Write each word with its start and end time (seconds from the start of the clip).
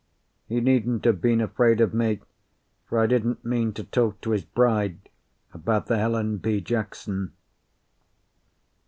He 0.47 0.61
needn't 0.61 1.05
have 1.05 1.21
been 1.21 1.39
afraid 1.41 1.79
of 1.79 1.93
me, 1.93 2.21
for 2.87 2.97
I 2.97 3.05
didn't 3.05 3.45
mean 3.45 3.71
to 3.73 3.83
talk 3.83 4.19
to 4.21 4.31
his 4.31 4.43
bride 4.43 4.97
about 5.53 5.85
the 5.85 5.93
_Helen 5.93 6.41
B. 6.41 6.59
Jackson. 6.59 7.33